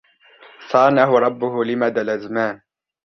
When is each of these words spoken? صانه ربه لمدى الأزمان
صانه 0.69 1.15
ربه 1.21 1.63
لمدى 1.63 2.01
الأزمان 2.01 2.61